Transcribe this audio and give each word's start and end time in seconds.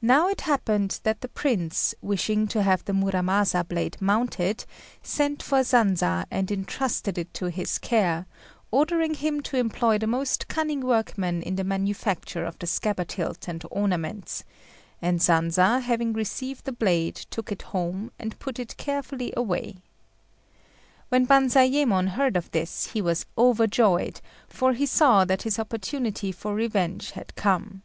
Now 0.00 0.28
it 0.30 0.40
happened 0.40 0.98
that 1.02 1.20
the 1.20 1.28
Prince, 1.28 1.94
wishing 2.00 2.46
to 2.48 2.62
have 2.62 2.86
the 2.86 2.94
Muramasa 2.94 3.68
blade 3.68 4.00
mounted, 4.00 4.64
sent 5.02 5.42
for 5.42 5.62
Sanza 5.62 6.24
and 6.30 6.50
entrusted 6.50 7.18
it 7.18 7.34
to 7.34 7.50
his 7.50 7.76
care, 7.76 8.24
ordering 8.70 9.12
him 9.12 9.42
to 9.42 9.58
employ 9.58 9.98
the 9.98 10.06
most 10.06 10.48
cunning 10.48 10.80
workmen 10.80 11.42
in 11.42 11.56
the 11.56 11.64
manufacture 11.64 12.46
of 12.46 12.58
the 12.58 12.66
scabbard 12.66 13.12
hilt 13.12 13.46
and 13.46 13.62
ornaments; 13.70 14.42
and 15.02 15.20
Sanza, 15.20 15.82
having 15.82 16.14
received 16.14 16.64
the 16.64 16.72
blade, 16.72 17.14
took 17.28 17.52
it 17.52 17.60
home, 17.60 18.10
and 18.18 18.38
put 18.38 18.58
it 18.58 18.78
carefully 18.78 19.34
away. 19.36 19.76
When 21.10 21.26
Banzayémon 21.26 22.08
heard 22.08 22.38
of 22.38 22.50
this, 22.52 22.86
he 22.92 23.02
was 23.02 23.26
overjoyed; 23.36 24.22
for 24.48 24.72
he 24.72 24.86
saw 24.86 25.26
that 25.26 25.42
his 25.42 25.58
opportunity 25.58 26.32
for 26.32 26.54
revenge 26.54 27.10
had 27.10 27.34
come. 27.34 27.82